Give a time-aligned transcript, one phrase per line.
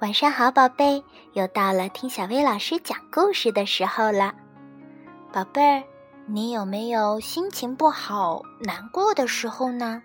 [0.00, 4.32] 晚上好，宝贝，又到了听小薇老师讲故事的时候了。
[5.32, 5.82] 宝贝儿，
[6.26, 10.00] 你有没有心情不好、难过的时候呢？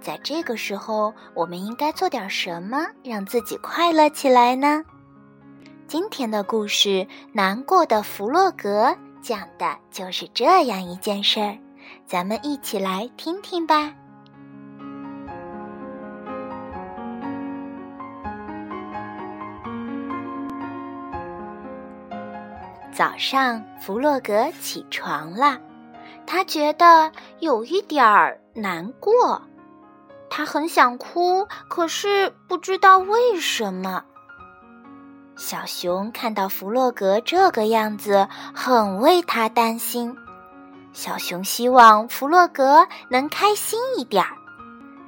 [0.00, 4.84] 在这个时候，我们应该做点什么让自己快乐起来呢？
[5.88, 6.88] 今天的故事
[7.32, 8.86] 《难过的弗洛格》
[9.20, 11.58] 讲的就是这样一件事儿，
[12.06, 13.92] 咱们一起来听听吧。
[22.92, 25.60] 早上，弗洛格起床了，
[26.26, 29.40] 他觉得有一点儿难过，
[30.28, 34.02] 他很想哭，可是不知道为什么。
[35.36, 40.16] 小熊看到弗洛格这个样子，很为他担心。
[40.98, 44.32] 小熊希望弗洛格能开心一点儿。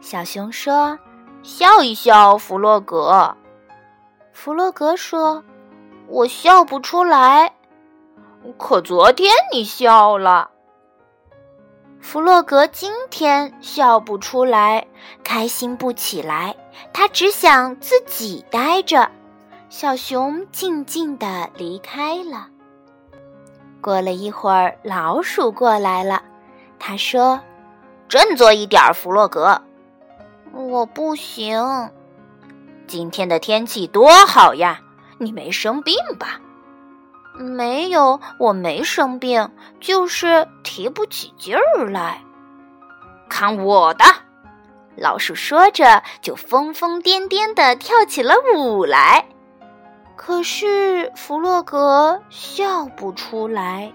[0.01, 0.97] 小熊说
[1.43, 3.37] ：“笑一笑，弗洛格。”
[4.33, 5.43] 弗洛格说
[6.07, 7.53] ：“我笑不出来。”
[8.57, 10.53] 可昨天你笑了，
[12.01, 14.87] 弗洛格今天笑不出来，
[15.25, 16.55] 开心不起来，
[16.93, 19.11] 他只想自己待着。
[19.69, 22.47] 小熊静静地离开了。
[23.81, 26.23] 过了一会儿，老鼠过来了，
[26.79, 27.41] 他说
[28.09, 29.63] ：“振作一点，弗洛格。”
[30.53, 31.91] 我不行。
[32.87, 34.81] 今天的天气多好呀，
[35.19, 36.41] 你没生病吧？
[37.39, 39.51] 没有，我没生病，
[39.81, 42.21] 就是提不起劲儿来。
[43.29, 44.05] 看我的！
[44.97, 49.25] 老鼠说着，就疯疯癫癫的跳起了舞来。
[50.23, 53.91] 可是弗洛格笑不出来，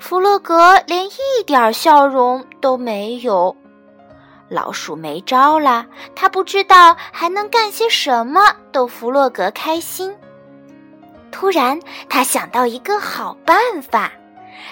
[0.00, 3.56] 弗洛格连一点笑容都没有。
[4.48, 8.40] 老鼠没招了，他不知道还能干些什么
[8.72, 10.12] 逗弗洛格开心。
[11.30, 11.78] 突然，
[12.08, 14.10] 他想到一个好办法，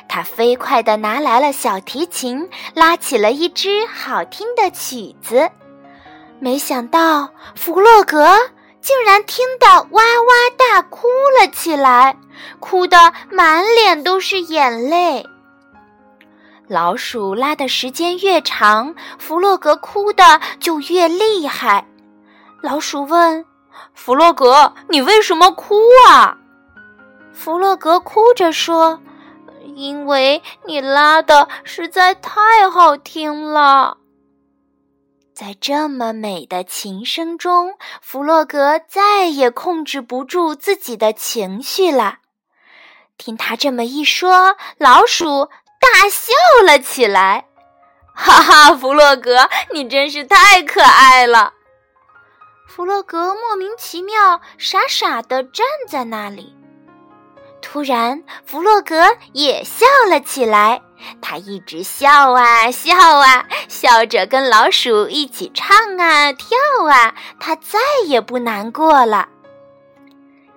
[0.09, 5.49] 他飞快地拿来了小提琴，拉起了一支好听的曲子。
[6.41, 8.37] 没想到，弗洛格
[8.83, 11.07] 竟然听得哇哇大哭
[11.39, 12.19] 了起来，
[12.59, 15.25] 哭得满脸都是眼泪。
[16.67, 21.87] 老鼠拉的时间越长，弗洛格哭的就越厉害。
[22.61, 23.45] 老鼠问
[23.95, 26.37] ：“弗洛格，你为什么哭啊？”
[27.33, 29.01] 弗洛格哭着说
[29.77, 33.99] ：“因为你拉的实在太好听了。”
[35.43, 42.19] 在这么美的琴声中，弗洛格再也控制不住自己的情绪了。
[43.19, 45.47] 听他这么一说，老鼠
[45.81, 46.33] 大笑
[46.65, 47.47] 了起来
[48.15, 51.55] ：“哈哈，弗洛格，你真是太可爱了！”
[52.71, 56.55] 弗洛格莫名其妙、傻傻的站在那里。
[57.61, 60.83] 突然，弗洛格也笑了起来。
[61.21, 63.45] 他一直笑啊笑啊，
[63.83, 66.57] 笑着跟老鼠一起唱啊跳
[66.89, 67.13] 啊。
[67.41, 69.27] 他再也不难过了。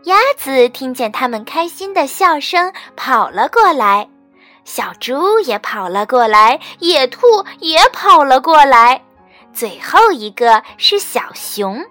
[0.04, 4.08] 鸭子听见他们开心的笑声，跑了过来；
[4.64, 7.26] 小猪也跑了过来，野兔
[7.62, 9.02] 也跑了过来。
[9.52, 11.84] 最后一个是小熊。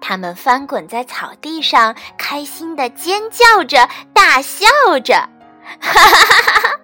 [0.00, 4.68] 他们翻滚在草地上，开心的尖叫着，大笑
[5.02, 5.28] 着，
[5.80, 6.80] 哈哈哈哈哈！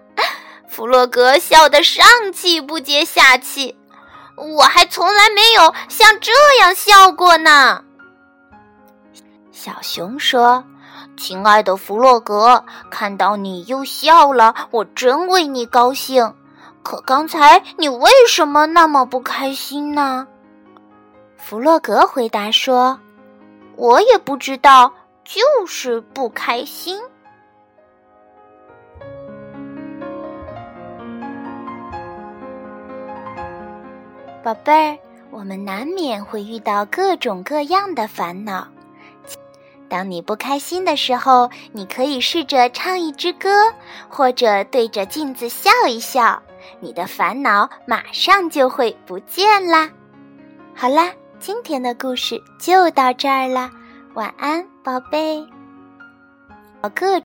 [0.76, 2.04] 弗洛格笑得上
[2.34, 3.74] 气不接下气，
[4.36, 7.82] 我还从来没有像这样笑过呢。
[9.50, 10.62] 小熊说
[11.16, 16.34] ：“亲爱的弗洛格，看到你又笑了，我真为你高兴。
[16.82, 20.28] 可刚才你为什么那么不开心呢？”
[21.42, 23.00] 弗洛格回答说。
[23.76, 24.92] 我也不知道，
[25.24, 27.00] 就是不开心。
[34.46, 34.96] 宝贝儿，
[35.32, 38.68] 我们难免会遇到各种各样的烦恼。
[39.88, 43.74] 当你不开心的时候，你可以试着唱一支歌，
[44.08, 46.40] 或者对着镜子笑一笑，
[46.78, 49.90] 你的烦恼马上就会不见啦。
[50.76, 51.10] 好啦。
[51.40, 53.68] 今天的故事就到这儿啦，
[54.14, 55.44] 晚安，宝贝。
[56.94, 57.06] 各。